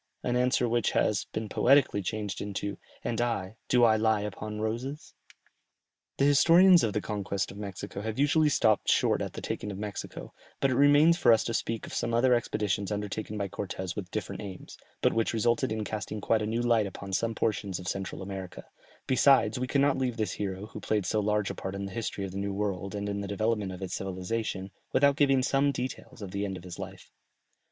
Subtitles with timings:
[0.23, 5.13] an answer which has been poetically changed into, "And I, do I lie upon roses?"
[6.17, 7.51] [Illustration: The Spaniards stir the fire burning below the gridiron.] The historians of the conquest
[7.51, 11.31] of Mexico have usually stopped short at the taking of Mexico, but it remains for
[11.31, 15.33] us to speak of some other expeditions undertaken by Cortès with different aims, but which
[15.35, 18.65] resulted in casting quite a new light upon some portions of Central America;
[19.05, 21.91] besides we could not leave this hero, who played so large a part in the
[21.91, 25.71] history of the New World and in the development of its civilization, without giving some
[25.71, 27.11] details of the end of his life.